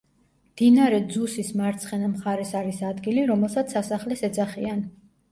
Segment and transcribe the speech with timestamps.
[0.51, 4.81] მდინარე ძუსის მარცხენა მხარეს არის ადგილი, რომელსაც სასახლეს ეძახიან.